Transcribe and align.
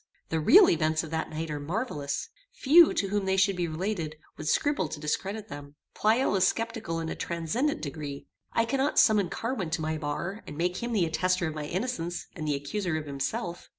The 0.29 0.39
real 0.39 0.67
events 0.67 1.03
of 1.03 1.11
that 1.11 1.29
night 1.29 1.51
are 1.51 1.59
marvellous. 1.59 2.29
Few, 2.53 2.91
to 2.91 3.09
whom 3.09 3.25
they 3.25 3.37
should 3.37 3.55
be 3.55 3.67
related, 3.67 4.15
would 4.35 4.47
scruple 4.47 4.87
to 4.87 4.99
discredit 4.99 5.47
them. 5.47 5.75
Pleyel 5.93 6.35
is 6.35 6.47
sceptical 6.47 6.99
in 6.99 7.07
a 7.07 7.13
transcendant 7.15 7.83
degree. 7.83 8.25
I 8.51 8.65
cannot 8.65 8.97
summon 8.97 9.29
Carwin 9.29 9.69
to 9.69 9.81
my 9.83 9.99
bar, 9.99 10.41
and 10.47 10.57
make 10.57 10.77
him 10.77 10.91
the 10.91 11.05
attestor 11.07 11.47
of 11.49 11.53
my 11.53 11.65
innocence, 11.65 12.25
and 12.35 12.47
the 12.47 12.55
accuser 12.55 12.97
of 12.97 13.05
himself. 13.05 13.69